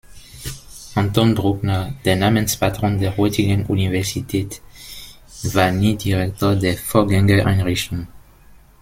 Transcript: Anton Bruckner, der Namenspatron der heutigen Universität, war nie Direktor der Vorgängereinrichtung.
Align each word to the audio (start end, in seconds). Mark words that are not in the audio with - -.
Anton 0.95 1.27
Bruckner, 1.35 1.93
der 2.05 2.15
Namenspatron 2.15 2.97
der 2.99 3.17
heutigen 3.17 3.67
Universität, 3.67 4.59
war 5.43 5.69
nie 5.69 5.95
Direktor 5.95 6.55
der 6.55 6.75
Vorgängereinrichtung. 6.75 8.07